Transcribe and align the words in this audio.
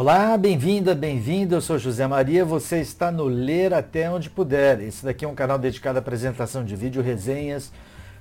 Olá, 0.00 0.38
bem-vinda, 0.38 0.94
bem-vindo. 0.94 1.56
Eu 1.56 1.60
sou 1.60 1.76
José 1.76 2.06
Maria. 2.06 2.44
Você 2.44 2.78
está 2.78 3.10
no 3.10 3.24
Ler 3.24 3.74
Até 3.74 4.08
Onde 4.08 4.30
Puder. 4.30 4.80
Esse 4.80 5.04
daqui 5.04 5.24
é 5.24 5.28
um 5.28 5.34
canal 5.34 5.58
dedicado 5.58 5.98
à 5.98 6.00
apresentação 6.00 6.64
de 6.64 6.76
vídeo, 6.76 7.02
resenhas 7.02 7.72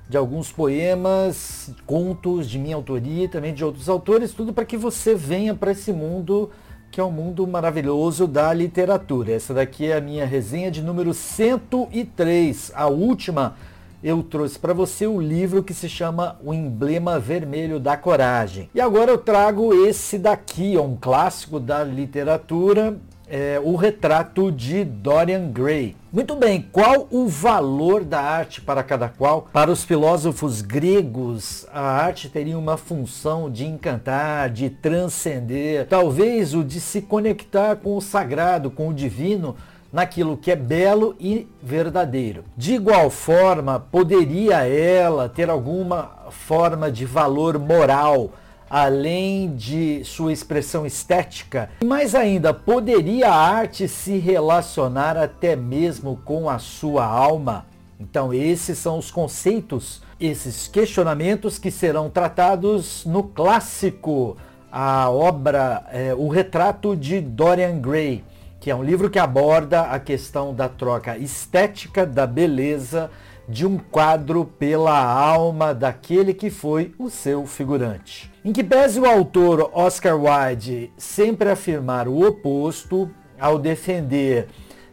de 0.10 0.18
alguns 0.18 0.52
poemas, 0.52 1.70
contos 1.86 2.50
de 2.50 2.58
minha 2.58 2.76
autoria 2.76 3.26
e 3.26 3.28
também 3.28 3.54
de 3.54 3.64
outros 3.64 3.88
autores, 3.88 4.34
tudo 4.34 4.52
para 4.54 4.66
que 4.66 4.76
você 4.76 5.14
venha 5.14 5.54
para 5.54 5.70
esse 5.70 5.94
mundo 5.94 6.50
que 6.90 7.00
é 7.00 7.04
um 7.04 7.12
mundo 7.12 7.46
maravilhoso 7.46 8.26
da 8.26 8.52
literatura. 8.52 9.34
Essa 9.34 9.54
daqui 9.54 9.86
é 9.86 9.98
a 9.98 10.02
minha 10.02 10.26
resenha 10.26 10.72
de 10.72 10.82
número 10.82 11.14
103, 11.14 12.72
a 12.74 12.88
última 12.88 13.56
eu 14.04 14.22
trouxe 14.22 14.60
para 14.60 14.74
você 14.74 15.08
o 15.08 15.20
livro 15.20 15.64
que 15.64 15.74
se 15.74 15.90
chama 15.90 16.38
O 16.44 16.54
Emblema 16.54 17.20
Vermelho 17.20 17.80
da 17.80 17.98
Coragem. 17.98 18.70
E 18.74 18.80
agora 18.80 19.12
eu 19.12 19.18
trago 19.18 19.74
esse 19.86 20.18
daqui, 20.20 20.78
um 20.78 20.96
clássico 20.96 21.60
da 21.60 21.84
literatura, 21.84 22.98
é, 23.28 23.60
o 23.62 23.76
retrato 23.76 24.52
de 24.52 24.86
Dorian 24.86 25.50
Gray. 25.50 25.96
Muito 26.14 26.36
bem, 26.36 26.66
qual 26.72 27.08
o 27.12 27.28
valor 27.28 28.04
da 28.04 28.22
arte 28.22 28.62
para 28.62 28.82
cada 28.82 29.10
qual? 29.10 29.48
Para 29.52 29.70
os 29.70 29.84
filósofos 29.84 30.62
gregos, 30.62 31.68
a 31.74 31.82
arte 31.82 32.30
teria 32.30 32.58
uma 32.58 32.78
função 32.78 33.52
de 33.52 33.66
encantar, 33.66 34.50
de 34.50 34.70
transcender, 34.70 35.86
talvez 35.88 36.54
o 36.54 36.64
de 36.64 36.80
se 36.80 37.02
conectar 37.02 37.76
com 37.76 37.98
o 37.98 38.02
sagrado, 38.02 38.72
com 38.72 38.88
o 38.88 38.94
divino, 38.94 39.56
naquilo 39.92 40.38
que 40.38 40.52
é 40.52 40.56
belo 40.56 41.16
e 41.20 41.48
verdadeiro. 41.62 42.44
De 42.56 42.74
igual 42.74 43.10
forma, 43.10 43.80
poderia 43.80 44.68
ela 44.68 45.30
ter 45.30 45.50
alguma 45.50 46.12
forma 46.30 46.92
de 46.92 47.06
valor 47.06 47.58
moral, 47.58 48.32
além 48.70 49.56
de 49.56 50.04
sua 50.04 50.34
expressão 50.34 50.86
estética? 50.86 51.70
E 51.82 51.86
mais 51.86 52.14
ainda, 52.14 52.54
poderia 52.54 53.30
a 53.30 53.36
arte 53.36 53.88
se 53.88 54.18
relacionar 54.18 55.18
até 55.18 55.56
mesmo 55.56 56.20
com 56.26 56.50
a 56.50 56.60
sua 56.60 57.06
alma? 57.06 57.66
Então, 58.00 58.34
esses 58.34 58.78
são 58.78 59.00
os 59.00 59.10
conceitos, 59.10 60.02
esses 60.20 60.68
questionamentos 60.68 61.58
que 61.58 61.72
serão 61.72 62.10
tratados 62.10 63.04
no 63.06 63.24
clássico, 63.24 64.38
a 64.72 65.10
obra, 65.10 65.84
é, 65.92 66.14
o 66.14 66.28
retrato 66.28 66.96
de 66.96 67.20
Dorian 67.22 67.80
Gray 67.80 68.24
que 68.60 68.72
é 68.72 68.76
um 68.76 68.84
livro 68.84 69.10
que 69.10 69.20
aborda 69.20 69.82
a 69.82 70.00
questão 70.00 70.54
da 70.54 70.68
troca 70.68 71.18
estética 71.18 72.06
da 72.06 72.26
beleza 72.26 73.10
de 73.48 73.66
um 73.66 73.78
quadro 73.78 74.44
pela 74.46 75.00
alma 75.00 75.74
daquele 75.74 76.34
que 76.34 76.50
foi 76.50 76.94
o 77.00 77.10
seu 77.10 77.46
figurante. 77.46 78.32
Em 78.44 78.52
que 78.52 78.64
pese 78.64 79.00
o 79.00 79.06
autor 79.06 79.70
Oscar 79.74 80.18
Wilde 80.20 80.92
sempre 80.98 81.50
afirmar 81.50 82.08
o 82.08 82.28
oposto 82.28 83.10
ao 83.40 83.58
defender 83.58 84.48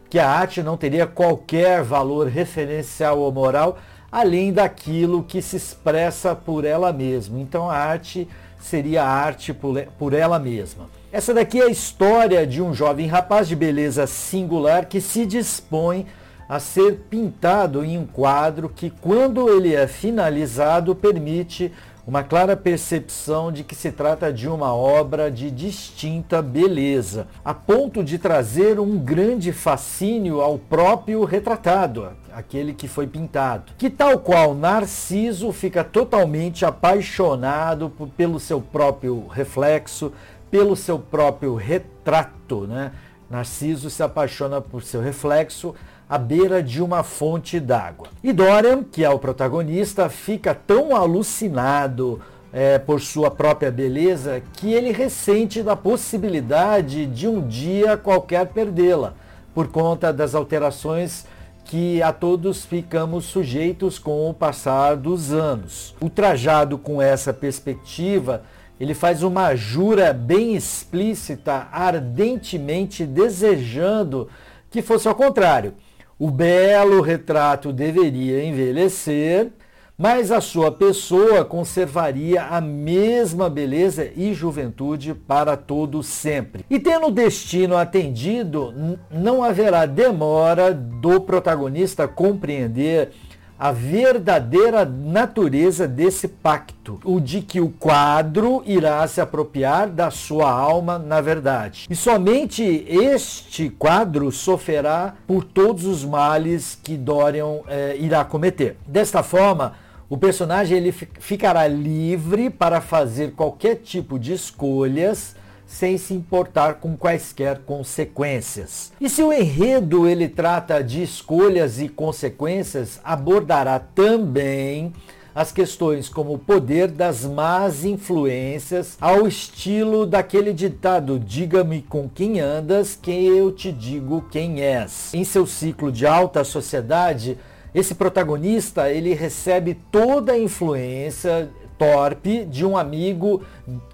que 0.09 0.19
a 0.19 0.29
arte 0.29 0.63
não 0.63 0.77
teria 0.77 1.05
qualquer 1.05 1.83
valor 1.83 2.27
referencial 2.27 3.19
ou 3.19 3.31
moral 3.31 3.77
além 4.11 4.53
daquilo 4.53 5.23
que 5.23 5.41
se 5.41 5.57
expressa 5.57 6.33
por 6.33 6.63
ela 6.63 6.93
mesma. 6.93 7.37
Então 7.37 7.69
a 7.69 7.75
arte 7.75 8.25
seria 8.65 9.03
a 9.03 9.07
arte 9.07 9.53
por 9.53 10.13
ela 10.13 10.39
mesma. 10.39 10.89
Essa 11.11 11.33
daqui 11.33 11.61
é 11.61 11.65
a 11.65 11.69
história 11.69 12.45
de 12.47 12.61
um 12.61 12.73
jovem 12.73 13.07
rapaz 13.07 13.47
de 13.47 13.55
beleza 13.55 14.07
singular 14.07 14.85
que 14.85 14.99
se 14.99 15.25
dispõe 15.25 16.07
a 16.49 16.59
ser 16.59 17.05
pintado 17.09 17.85
em 17.85 17.97
um 17.97 18.05
quadro 18.05 18.67
que, 18.67 18.89
quando 18.89 19.49
ele 19.49 19.73
é 19.73 19.87
finalizado, 19.87 20.95
permite 20.95 21.71
uma 22.07 22.23
clara 22.23 22.55
percepção 22.55 23.51
de 23.51 23.63
que 23.63 23.73
se 23.73 23.91
trata 23.91 24.33
de 24.33 24.47
uma 24.47 24.75
obra 24.75 25.31
de 25.31 25.49
distinta 25.49 26.41
beleza, 26.41 27.27
a 27.43 27.53
ponto 27.53 28.03
de 28.03 28.19
trazer 28.19 28.79
um 28.79 28.97
grande 28.97 29.51
fascínio 29.51 30.41
ao 30.41 30.57
próprio 30.57 31.23
retratado, 31.23 32.09
aquele 32.35 32.73
que 32.73 32.85
foi 32.85 33.07
pintado, 33.07 33.71
que 33.77 33.89
tal 33.89 34.19
qual 34.19 34.53
Narciso 34.53 35.53
fica 35.53 35.85
totalmente 35.85 36.65
apaixonado 36.65 37.89
pelo 38.17 38.41
seu 38.41 38.59
próprio 38.59 39.25
reflexo, 39.27 40.11
pelo 40.51 40.75
seu 40.75 40.99
próprio 40.99 41.55
retrato, 41.55 42.67
né? 42.67 42.91
Narciso 43.29 43.89
se 43.89 44.03
apaixona 44.03 44.59
por 44.59 44.83
seu 44.83 44.99
reflexo 44.99 45.73
à 46.09 46.17
beira 46.17 46.61
de 46.61 46.83
uma 46.83 47.03
fonte 47.03 47.57
d'água. 47.57 48.09
E 48.21 48.33
Dorian, 48.33 48.83
que 48.83 49.03
é 49.03 49.09
o 49.09 49.17
protagonista, 49.17 50.09
fica 50.09 50.53
tão 50.53 50.93
alucinado 50.93 52.21
é, 52.51 52.77
por 52.77 52.99
sua 52.99 53.31
própria 53.31 53.71
beleza 53.71 54.43
que 54.53 54.73
ele 54.73 54.91
ressente 54.91 55.63
da 55.63 55.75
possibilidade 55.75 57.05
de 57.05 57.29
um 57.29 57.47
dia 57.47 57.95
qualquer 57.95 58.47
perdê-la, 58.47 59.13
por 59.53 59.69
conta 59.69 60.11
das 60.11 60.35
alterações 60.35 61.25
que 61.65 62.01
a 62.01 62.13
todos 62.13 62.63
ficamos 62.63 63.25
sujeitos 63.25 63.97
com 63.97 64.29
o 64.29 64.33
passar 64.33 64.95
dos 64.95 65.33
anos. 65.33 65.95
Ultrajado 65.99 66.77
com 66.77 67.01
essa 67.01 67.33
perspectiva, 67.33 68.43
ele 68.79 68.93
faz 68.93 69.23
uma 69.23 69.55
jura 69.55 70.13
bem 70.13 70.55
explícita, 70.55 71.67
ardentemente 71.71 73.05
desejando 73.05 74.29
que 74.69 74.81
fosse 74.81 75.07
ao 75.07 75.15
contrário. 75.15 75.73
O 76.19 76.29
belo 76.29 77.01
retrato 77.01 77.73
deveria 77.73 78.43
envelhecer, 78.43 79.51
mas 79.97 80.31
a 80.31 80.41
sua 80.41 80.71
pessoa 80.71 81.45
conservaria 81.45 82.43
a 82.43 82.59
mesma 82.59 83.49
beleza 83.49 84.09
e 84.15 84.33
juventude 84.33 85.13
para 85.13 85.55
todo 85.55 86.03
sempre. 86.03 86.65
E 86.69 86.79
tendo 86.79 87.07
o 87.07 87.11
destino 87.11 87.77
atendido, 87.77 88.73
não 89.09 89.43
haverá 89.43 89.85
demora 89.85 90.73
do 90.73 91.21
protagonista 91.21 92.07
compreender 92.07 93.11
a 93.57 93.71
verdadeira 93.71 94.83
natureza 94.83 95.87
desse 95.87 96.27
pacto, 96.27 96.99
o 97.05 97.21
de 97.21 97.41
que 97.41 97.61
o 97.61 97.69
quadro 97.69 98.61
irá 98.65 99.07
se 99.07 99.21
apropriar 99.21 99.87
da 99.87 100.11
sua 100.11 100.51
alma 100.51 100.99
na 100.99 101.21
verdade. 101.21 101.87
E 101.89 101.95
somente 101.95 102.85
este 102.89 103.69
quadro 103.69 104.29
sofrerá 104.29 105.15
por 105.25 105.45
todos 105.45 105.85
os 105.85 106.03
males 106.03 106.77
que 106.83 106.97
Dorian 106.97 107.61
eh, 107.67 107.95
irá 107.97 108.25
cometer. 108.25 108.75
Desta 108.85 109.23
forma, 109.23 109.84
o 110.09 110.17
personagem 110.17 110.77
ele 110.77 110.91
ficará 110.91 111.67
livre 111.67 112.49
para 112.49 112.79
fazer 112.79 113.31
qualquer 113.31 113.77
tipo 113.77 114.19
de 114.19 114.33
escolhas 114.33 115.35
sem 115.65 115.97
se 115.97 116.13
importar 116.13 116.75
com 116.75 116.95
quaisquer 116.95 117.59
consequências. 117.59 118.91
E 119.01 119.09
se 119.09 119.23
o 119.23 119.33
enredo 119.33 120.07
ele 120.07 120.29
trata 120.29 120.83
de 120.83 121.01
escolhas 121.01 121.79
e 121.79 121.89
consequências, 121.89 122.99
abordará 123.03 123.79
também 123.79 124.93
as 125.33 125.51
questões 125.51 126.07
como 126.07 126.35
o 126.35 126.39
poder 126.39 126.87
das 126.87 127.25
más 127.25 127.83
influências, 127.83 128.97
ao 129.01 129.27
estilo 129.27 130.05
daquele 130.05 130.53
ditado: 130.53 131.19
diga-me 131.19 131.81
com 131.81 132.07
quem 132.07 132.39
andas, 132.39 132.97
que 132.99 133.11
eu 133.11 133.51
te 133.51 133.71
digo 133.71 134.25
quem 134.31 134.61
és. 134.61 135.13
Em 135.13 135.25
seu 135.25 135.45
ciclo 135.45 135.91
de 135.91 136.07
alta 136.07 136.43
sociedade, 136.45 137.37
esse 137.75 137.93
protagonista 137.93 138.89
ele 138.89 139.13
recebe 139.13 139.77
toda 139.91 140.31
a 140.31 140.39
influência 140.39 141.51
torpe 141.77 142.45
de 142.45 142.65
um 142.65 142.77
amigo 142.77 143.43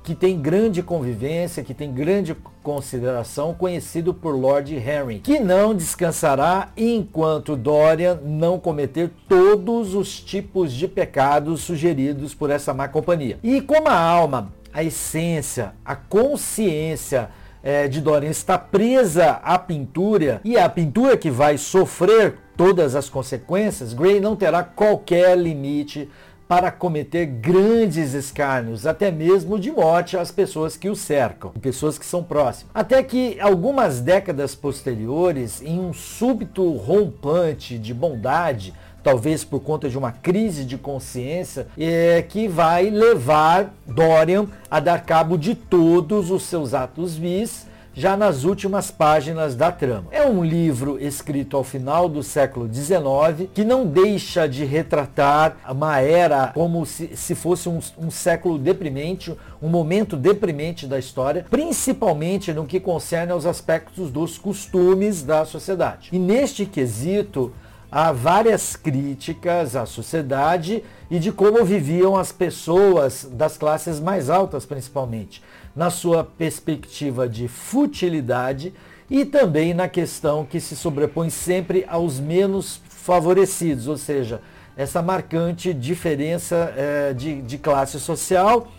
que 0.03 0.14
tem 0.14 0.40
grande 0.40 0.84
convivência, 0.84 1.64
que 1.64 1.74
tem 1.74 1.91
grande 1.91 2.36
consideração, 2.62 3.56
conhecido 3.56 4.14
por 4.14 4.36
Lord 4.36 4.75
Henry, 4.75 5.18
que 5.20 5.40
não 5.40 5.74
descansará 5.74 6.70
enquanto 6.78 7.56
Dorian 7.56 8.20
não 8.24 8.59
cometer 8.59 9.09
todos 9.28 9.96
os 9.96 10.20
tipos 10.20 10.72
de 10.72 10.88
pecados 10.88 11.61
sugeridos 11.61 12.35
por 12.35 12.52
essa 12.52 12.76
má 12.76 12.88
companhia. 12.88 13.40
E 13.41 13.61
como 13.61 13.88
a 13.88 14.00
alma, 14.00 14.53
a 14.72 14.84
essência, 14.84 15.73
a 15.84 15.96
consciência 15.96 17.29
é, 17.64 17.88
de 17.88 18.00
Dorian 18.00 18.29
está 18.29 18.58
presa 18.58 19.40
à 19.44 19.58
pintura 19.58 20.40
e 20.44 20.56
é 20.56 20.64
a 20.64 20.70
pintura 20.70 21.17
que 21.17 21.29
vai 21.29 21.58
sofrer 21.58 22.38
todas 22.61 22.96
as 22.96 23.09
consequências, 23.09 23.91
Gray 23.91 24.19
não 24.19 24.35
terá 24.35 24.63
qualquer 24.63 25.35
limite 25.35 26.08
para 26.47 26.69
cometer 26.69 27.25
grandes 27.25 28.13
escárnios, 28.13 28.85
até 28.85 29.09
mesmo 29.09 29.58
de 29.58 29.72
morte 29.72 30.16
às 30.16 30.31
pessoas 30.31 30.78
que 30.78 30.87
o 30.87 30.96
cercam, 30.96 31.49
pessoas 31.59 31.97
que 31.97 32.05
são 32.05 32.22
próximas. 32.22 32.69
Até 32.72 33.02
que 33.02 33.40
algumas 33.40 33.99
décadas 33.99 34.53
posteriores, 34.53 35.59
em 35.63 35.79
um 35.79 35.91
súbito 35.91 36.72
rompante 36.73 37.79
de 37.79 37.96
bondade, 37.96 38.75
talvez 39.02 39.43
por 39.43 39.61
conta 39.61 39.90
de 39.90 39.97
uma 39.97 40.11
crise 40.11 40.63
de 40.63 40.78
consciência, 40.78 41.66
é, 41.75 42.22
que 42.22 42.47
vai 42.47 42.91
levar 42.91 43.73
Dorian 43.87 44.46
a 44.69 44.79
dar 44.79 45.03
cabo 45.03 45.35
de 45.35 45.55
todos 45.55 46.29
os 46.29 46.43
seus 46.43 46.75
atos 46.75 47.16
vis, 47.16 47.71
já 47.93 48.16
nas 48.16 48.43
últimas 48.43 48.90
páginas 48.90 49.55
da 49.55 49.72
trama. 49.72 50.08
É 50.11 50.26
um 50.26 50.43
livro 50.43 50.97
escrito 50.99 51.58
ao 51.58 51.64
final 51.64 52.08
do 52.08 52.23
século 52.23 52.72
XIX 52.72 53.49
que 53.53 53.64
não 53.64 53.85
deixa 53.85 54.47
de 54.47 54.64
retratar 54.64 55.58
uma 55.70 55.99
era 55.99 56.47
como 56.53 56.85
se, 56.85 57.16
se 57.16 57.35
fosse 57.35 57.67
um, 57.67 57.79
um 57.97 58.09
século 58.09 58.58
deprimente, 58.58 59.35
um 59.61 59.70
momento 59.70 60.16
deprimente 60.16 60.88
da 60.88 60.97
história, 60.97 61.46
principalmente 61.49 62.53
no 62.53 62.66
que 62.66 62.79
concerne 62.79 63.32
aos 63.32 63.46
aspectos 63.46 64.11
dos 64.11 64.37
costumes 64.37 65.22
da 65.22 65.46
sociedade. 65.46 66.09
E 66.11 66.20
neste 66.20 66.66
quesito, 66.66 67.53
há 67.91 68.11
várias 68.14 68.76
críticas 68.78 69.76
à 69.76 69.85
sociedade 69.85 70.84
e 71.09 71.20
de 71.20 71.32
como 71.32 71.66
viviam 71.66 72.16
as 72.16 72.32
pessoas 72.32 73.28
das 73.29 73.58
classes 73.58 73.99
mais 73.99 74.29
altas, 74.29 74.66
principalmente, 74.66 75.43
na 75.76 75.90
sua 75.90 76.23
perspectiva 76.23 77.28
de 77.28 77.49
futilidade 77.49 78.73
e 79.09 79.26
também 79.26 79.73
na 79.73 79.90
questão 79.90 80.46
que 80.46 80.61
se 80.61 80.76
sobrepõe 80.76 81.29
sempre 81.29 81.85
aos 81.88 82.17
menos 82.17 82.82
favorecidos, 82.88 83.88
ou 83.88 83.97
seja, 83.97 84.41
essa 84.78 85.02
marcante 85.02 85.73
diferença 85.73 86.73
é, 86.78 87.14
de, 87.14 87.41
de 87.41 87.58
classe 87.58 87.99
social 87.99 88.72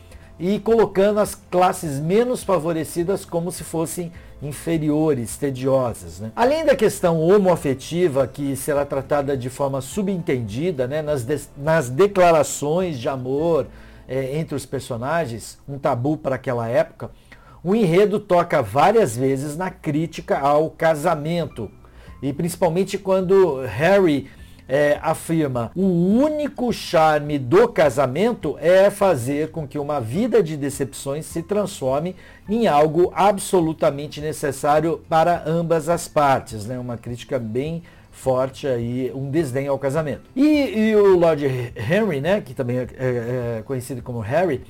e 0.42 0.58
colocando 0.58 1.20
as 1.20 1.36
classes 1.36 2.00
menos 2.00 2.42
favorecidas 2.42 3.24
como 3.24 3.52
se 3.52 3.62
fossem 3.62 4.10
inferiores, 4.42 5.36
tediosas. 5.36 6.18
Né? 6.18 6.32
Além 6.34 6.64
da 6.64 6.74
questão 6.74 7.20
homoafetiva, 7.20 8.26
que 8.26 8.56
será 8.56 8.84
tratada 8.84 9.36
de 9.36 9.48
forma 9.48 9.80
subentendida 9.80 10.88
né, 10.88 11.00
nas, 11.00 11.22
de, 11.22 11.40
nas 11.56 11.88
declarações 11.88 12.98
de 12.98 13.08
amor 13.08 13.68
é, 14.08 14.36
entre 14.36 14.56
os 14.56 14.66
personagens, 14.66 15.60
um 15.68 15.78
tabu 15.78 16.16
para 16.16 16.34
aquela 16.34 16.66
época, 16.66 17.12
o 17.62 17.72
enredo 17.72 18.18
toca 18.18 18.60
várias 18.60 19.16
vezes 19.16 19.56
na 19.56 19.70
crítica 19.70 20.40
ao 20.40 20.70
casamento, 20.70 21.70
e 22.20 22.32
principalmente 22.32 22.98
quando 22.98 23.60
Harry 23.64 24.28
é, 24.68 24.98
afirma 25.02 25.70
o 25.74 25.84
único 25.84 26.72
charme 26.72 27.38
do 27.38 27.68
casamento 27.68 28.56
é 28.60 28.90
fazer 28.90 29.50
com 29.50 29.66
que 29.66 29.78
uma 29.78 30.00
vida 30.00 30.42
de 30.42 30.56
decepções 30.56 31.26
se 31.26 31.42
transforme 31.42 32.14
em 32.48 32.66
algo 32.66 33.12
absolutamente 33.14 34.20
necessário 34.20 35.00
para 35.08 35.42
ambas 35.46 35.88
as 35.88 36.08
partes. 36.08 36.66
Né? 36.66 36.78
Uma 36.78 36.96
crítica 36.96 37.38
bem 37.38 37.82
forte 38.10 38.66
aí, 38.66 39.10
um 39.14 39.30
desdém 39.30 39.66
ao 39.66 39.78
casamento. 39.78 40.22
E, 40.36 40.90
e 40.90 40.96
o 40.96 41.18
Lord 41.18 41.44
Henry, 41.44 42.20
né, 42.20 42.40
que 42.40 42.54
também 42.54 42.78
é, 42.78 42.82
é, 42.82 43.58
é 43.58 43.62
conhecido 43.64 44.02
como 44.02 44.20
Harry, 44.20 44.62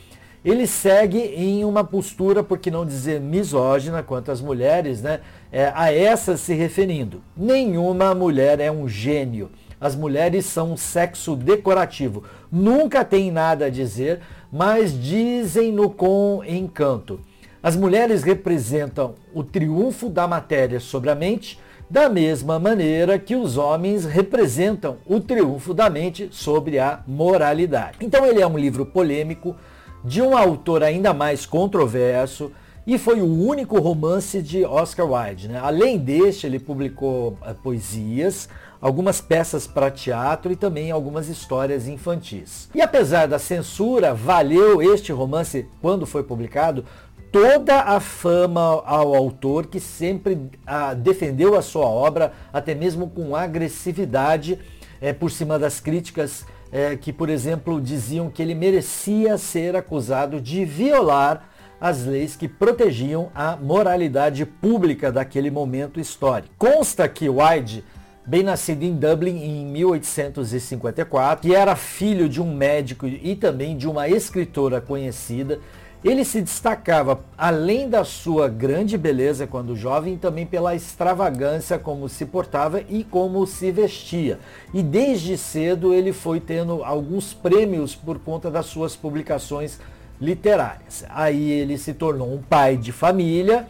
ele 0.44 0.66
segue 0.66 1.18
em 1.18 1.64
uma 1.64 1.84
postura, 1.84 2.42
por 2.42 2.58
que 2.58 2.70
não 2.70 2.84
dizer 2.84 3.20
misógina, 3.20 4.02
quanto 4.02 4.30
às 4.30 4.40
mulheres, 4.40 5.02
né, 5.02 5.20
é, 5.52 5.72
a 5.74 5.92
essas 5.92 6.40
se 6.40 6.54
referindo. 6.54 7.22
Nenhuma 7.36 8.14
mulher 8.14 8.58
é 8.58 8.70
um 8.70 8.88
gênio 8.88 9.50
as 9.82 9.96
mulheres 9.96 10.46
são 10.46 10.74
um 10.74 10.76
sexo 10.76 11.34
decorativo. 11.34 12.22
Nunca 12.50 13.04
tem 13.04 13.32
nada 13.32 13.66
a 13.66 13.70
dizer, 13.70 14.20
mas 14.50 14.92
dizem-no 14.96 15.90
com 15.90 16.40
encanto. 16.46 17.18
As 17.60 17.74
mulheres 17.74 18.22
representam 18.22 19.16
o 19.34 19.42
triunfo 19.42 20.08
da 20.08 20.28
matéria 20.28 20.78
sobre 20.78 21.10
a 21.10 21.16
mente, 21.16 21.58
da 21.90 22.08
mesma 22.08 22.60
maneira 22.60 23.18
que 23.18 23.34
os 23.34 23.56
homens 23.56 24.04
representam 24.04 24.98
o 25.04 25.18
triunfo 25.18 25.74
da 25.74 25.90
mente 25.90 26.28
sobre 26.30 26.78
a 26.78 27.02
moralidade. 27.04 27.98
Então 28.00 28.24
ele 28.24 28.40
é 28.40 28.46
um 28.46 28.56
livro 28.56 28.86
polêmico, 28.86 29.56
de 30.04 30.22
um 30.22 30.36
autor 30.36 30.84
ainda 30.84 31.12
mais 31.12 31.44
controverso, 31.44 32.52
e 32.86 32.98
foi 32.98 33.20
o 33.20 33.26
único 33.26 33.78
romance 33.78 34.42
de 34.42 34.64
Oscar 34.64 35.08
Wilde. 35.08 35.48
Né? 35.48 35.60
Além 35.62 35.98
deste, 35.98 36.46
ele 36.46 36.58
publicou 36.58 37.38
uh, 37.40 37.54
poesias, 37.62 38.48
algumas 38.82 39.20
peças 39.20 39.64
para 39.64 39.92
teatro 39.92 40.50
e 40.50 40.56
também 40.56 40.90
algumas 40.90 41.28
histórias 41.28 41.86
infantis. 41.86 42.68
E 42.74 42.82
apesar 42.82 43.26
da 43.26 43.38
censura, 43.38 44.12
valeu 44.12 44.82
este 44.82 45.12
romance, 45.12 45.68
quando 45.80 46.04
foi 46.04 46.24
publicado, 46.24 46.84
toda 47.30 47.80
a 47.80 48.00
fama 48.00 48.82
ao 48.84 49.14
autor 49.14 49.66
que 49.66 49.78
sempre 49.78 50.34
uh, 50.34 50.94
defendeu 50.96 51.56
a 51.56 51.62
sua 51.62 51.86
obra, 51.86 52.32
até 52.52 52.74
mesmo 52.74 53.08
com 53.08 53.36
agressividade, 53.36 54.58
é, 55.00 55.12
por 55.12 55.30
cima 55.30 55.58
das 55.58 55.80
críticas 55.80 56.44
é, 56.70 56.96
que, 56.96 57.12
por 57.12 57.28
exemplo, 57.28 57.80
diziam 57.80 58.30
que 58.30 58.42
ele 58.42 58.54
merecia 58.54 59.38
ser 59.38 59.76
acusado 59.76 60.40
de 60.40 60.64
violar 60.64 61.48
as 61.80 62.04
leis 62.04 62.36
que 62.36 62.46
protegiam 62.46 63.30
a 63.34 63.56
moralidade 63.56 64.46
pública 64.46 65.10
daquele 65.10 65.50
momento 65.50 65.98
histórico. 65.98 66.54
Consta 66.56 67.08
que 67.08 67.28
Wyde, 67.28 67.84
bem 68.24 68.42
nascido 68.42 68.82
em 68.84 68.94
Dublin 68.94 69.36
em 69.42 69.66
1854, 69.66 71.48
que 71.48 71.54
era 71.54 71.74
filho 71.74 72.28
de 72.28 72.40
um 72.40 72.54
médico 72.54 73.06
e 73.06 73.34
também 73.34 73.76
de 73.76 73.88
uma 73.88 74.08
escritora 74.08 74.80
conhecida, 74.80 75.58
ele 76.04 76.24
se 76.24 76.40
destacava, 76.40 77.20
além 77.38 77.88
da 77.88 78.04
sua 78.04 78.48
grande 78.48 78.98
beleza 78.98 79.46
quando 79.46 79.76
jovem, 79.76 80.16
também 80.16 80.44
pela 80.44 80.74
extravagância 80.74 81.78
como 81.78 82.08
se 82.08 82.26
portava 82.26 82.82
e 82.88 83.04
como 83.04 83.46
se 83.46 83.70
vestia. 83.70 84.40
E 84.74 84.82
desde 84.82 85.38
cedo 85.38 85.94
ele 85.94 86.12
foi 86.12 86.40
tendo 86.40 86.82
alguns 86.82 87.32
prêmios 87.32 87.94
por 87.94 88.18
conta 88.18 88.50
das 88.50 88.66
suas 88.66 88.96
publicações 88.96 89.78
literárias. 90.20 91.04
Aí 91.08 91.50
ele 91.50 91.78
se 91.78 91.94
tornou 91.94 92.34
um 92.34 92.42
pai 92.42 92.76
de 92.76 92.90
família, 92.90 93.68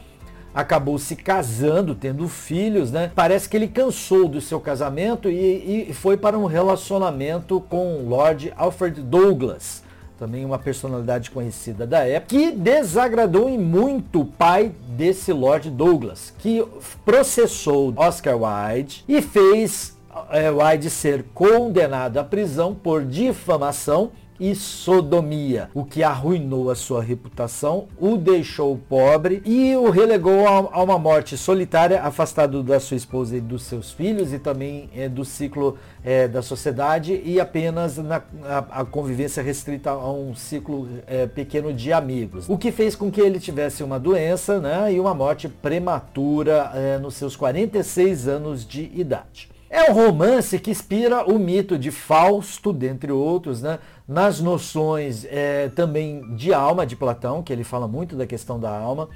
acabou 0.54 0.98
se 0.98 1.16
casando, 1.16 1.94
tendo 1.94 2.28
filhos, 2.28 2.90
né? 2.90 3.10
Parece 3.14 3.48
que 3.48 3.56
ele 3.56 3.68
cansou 3.68 4.28
do 4.28 4.40
seu 4.40 4.60
casamento 4.60 5.28
e, 5.28 5.88
e 5.90 5.94
foi 5.94 6.16
para 6.16 6.38
um 6.38 6.46
relacionamento 6.46 7.60
com 7.68 8.02
Lord 8.06 8.52
Alfred 8.56 9.00
Douglas, 9.00 9.82
também 10.18 10.44
uma 10.44 10.58
personalidade 10.58 11.30
conhecida 11.30 11.86
da 11.86 12.00
época, 12.00 12.36
que 12.36 12.52
desagradou 12.52 13.48
em 13.48 13.58
muito 13.58 14.20
o 14.20 14.24
pai 14.24 14.72
desse 14.88 15.32
Lord 15.32 15.70
Douglas, 15.70 16.32
que 16.38 16.64
processou 17.04 17.92
Oscar 17.96 18.36
Wilde 18.36 19.04
e 19.08 19.20
fez 19.22 19.96
é, 20.30 20.50
Wilde 20.50 20.90
ser 20.90 21.24
condenado 21.34 22.18
à 22.18 22.24
prisão 22.24 22.74
por 22.74 23.04
difamação 23.04 24.12
e 24.42 24.56
sodomia, 24.56 25.70
o 25.72 25.84
que 25.84 26.02
arruinou 26.02 26.68
a 26.68 26.74
sua 26.74 27.00
reputação, 27.00 27.86
o 27.96 28.16
deixou 28.16 28.76
pobre 28.76 29.40
e 29.46 29.76
o 29.76 29.88
relegou 29.88 30.48
a, 30.48 30.82
uma 30.82 30.98
morte 30.98 31.36
solitária, 31.36 32.02
afastado 32.02 32.60
da 32.60 32.80
sua 32.80 32.96
esposa 32.96 33.36
e 33.36 33.40
dos 33.40 33.62
seus 33.62 33.92
filhos 33.92 34.32
e 34.32 34.40
também 34.40 34.90
é, 34.96 35.08
do 35.08 35.24
ciclo 35.24 35.78
é, 36.02 36.26
da 36.26 36.42
sociedade 36.42 37.22
e 37.24 37.38
apenas 37.38 37.98
na 37.98 38.20
a, 38.42 38.80
a 38.80 38.84
convivência 38.84 39.40
restrita 39.40 39.90
a 39.90 40.12
um 40.12 40.34
ciclo 40.34 40.88
é, 41.06 41.28
pequeno 41.28 41.72
de 41.72 41.92
amigos. 41.92 42.48
O 42.48 42.58
que 42.58 42.72
fez 42.72 42.96
com 42.96 43.12
que 43.12 43.20
ele 43.20 43.38
tivesse 43.38 43.84
uma 43.84 44.00
doença 44.00 44.58
né, 44.58 44.92
e 44.92 44.98
uma 44.98 45.14
morte 45.14 45.48
prematura 45.48 46.98
nos 47.00 47.14
seus 47.14 47.36
46 47.36 48.26
anos 48.26 48.66
de 48.66 48.90
idade. 48.92 49.52
É 49.74 49.90
um 49.90 49.94
romance 49.94 50.58
que 50.58 50.70
inspira 50.70 51.24
o 51.24 51.38
mito 51.38 51.78
de 51.78 51.90
Fausto, 51.90 52.74
dentre 52.74 53.10
outros, 53.10 53.62
né? 53.62 53.78
nas 54.06 54.38
noções 54.38 55.24
é, 55.24 55.70
também 55.70 56.36
de 56.36 56.52
alma 56.52 56.84
de 56.84 56.94
Platão, 56.94 57.42
que 57.42 57.50
ele 57.50 57.64
fala 57.64 57.88
muito 57.88 58.14
da 58.14 58.26
questão 58.26 58.60
da 58.60 58.68
alma. 58.70 59.08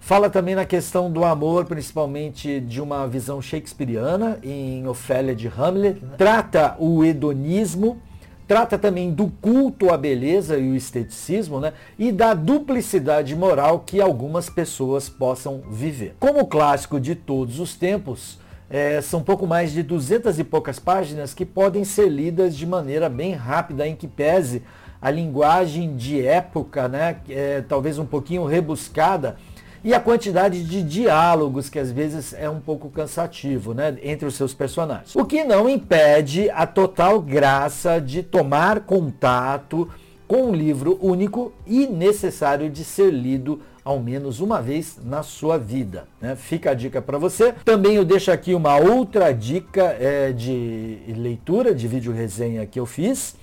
Fala 0.00 0.28
também 0.28 0.56
na 0.56 0.64
questão 0.64 1.12
do 1.12 1.24
amor, 1.24 1.64
principalmente 1.64 2.58
de 2.58 2.80
uma 2.80 3.06
visão 3.06 3.40
shakespeariana, 3.40 4.40
em 4.42 4.84
Ofélia 4.88 5.32
de 5.32 5.46
Hamlet. 5.46 6.02
Trata 6.18 6.74
o 6.80 7.04
hedonismo, 7.04 8.02
trata 8.48 8.76
também 8.76 9.12
do 9.12 9.28
culto 9.40 9.94
à 9.94 9.96
beleza 9.96 10.58
e 10.58 10.72
o 10.72 10.74
esteticismo, 10.74 11.60
né? 11.60 11.72
E 11.96 12.10
da 12.10 12.34
duplicidade 12.34 13.36
moral 13.36 13.84
que 13.86 14.00
algumas 14.00 14.50
pessoas 14.50 15.08
possam 15.08 15.62
viver. 15.70 16.16
Como 16.18 16.48
clássico 16.48 16.98
de 16.98 17.14
todos 17.14 17.60
os 17.60 17.76
tempos, 17.76 18.39
é, 18.70 19.00
são 19.00 19.20
pouco 19.20 19.48
mais 19.48 19.72
de 19.72 19.82
duzentas 19.82 20.38
e 20.38 20.44
poucas 20.44 20.78
páginas 20.78 21.34
que 21.34 21.44
podem 21.44 21.84
ser 21.84 22.08
lidas 22.08 22.56
de 22.56 22.64
maneira 22.64 23.08
bem 23.08 23.32
rápida, 23.32 23.86
em 23.86 23.96
que 23.96 24.06
pese 24.06 24.62
a 25.02 25.10
linguagem 25.10 25.96
de 25.96 26.24
época, 26.24 26.88
né, 26.88 27.16
é, 27.28 27.62
talvez 27.62 27.98
um 27.98 28.06
pouquinho 28.06 28.44
rebuscada, 28.44 29.36
e 29.82 29.94
a 29.94 29.98
quantidade 29.98 30.62
de 30.62 30.82
diálogos 30.82 31.70
que 31.70 31.78
às 31.78 31.90
vezes 31.90 32.34
é 32.34 32.48
um 32.48 32.60
pouco 32.60 32.90
cansativo 32.90 33.72
né, 33.72 33.96
entre 34.02 34.26
os 34.26 34.34
seus 34.34 34.54
personagens. 34.54 35.16
O 35.16 35.24
que 35.24 35.42
não 35.42 35.68
impede 35.68 36.50
a 36.50 36.66
total 36.66 37.20
graça 37.20 37.98
de 37.98 38.22
tomar 38.22 38.80
contato 38.80 39.88
com 40.28 40.50
um 40.50 40.54
livro 40.54 40.98
único 41.00 41.52
e 41.66 41.86
necessário 41.86 42.70
de 42.70 42.84
ser 42.84 43.10
lido 43.10 43.60
ao 43.90 43.98
menos 43.98 44.38
uma 44.38 44.62
vez 44.62 44.98
na 45.04 45.22
sua 45.22 45.58
vida. 45.58 46.06
Né? 46.20 46.36
Fica 46.36 46.70
a 46.70 46.74
dica 46.74 47.02
para 47.02 47.18
você. 47.18 47.52
Também 47.64 47.96
eu 47.96 48.04
deixo 48.04 48.30
aqui 48.30 48.54
uma 48.54 48.76
outra 48.76 49.32
dica 49.32 49.96
é, 49.98 50.32
de 50.32 51.00
leitura, 51.08 51.74
de 51.74 51.88
vídeo 51.88 52.12
resenha 52.12 52.64
que 52.66 52.78
eu 52.78 52.86
fiz. 52.86 53.34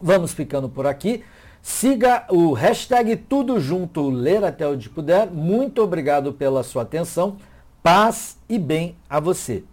Vamos 0.00 0.32
ficando 0.32 0.68
por 0.68 0.86
aqui. 0.86 1.24
Siga 1.60 2.24
o 2.30 2.52
hashtag 2.52 3.16
Tudo 3.16 3.58
Junto 3.58 4.08
Ler 4.08 4.44
até 4.44 4.66
onde 4.66 4.88
puder. 4.88 5.28
Muito 5.28 5.82
obrigado 5.82 6.32
pela 6.32 6.62
sua 6.62 6.82
atenção. 6.82 7.36
Paz 7.82 8.38
e 8.48 8.58
bem 8.58 8.94
a 9.08 9.18
você. 9.18 9.64